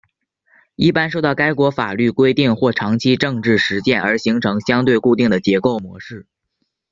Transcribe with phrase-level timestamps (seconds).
[0.75, 6.25] 一般受到该国法律规定或长期政治实践而形成相对固定的结构模式。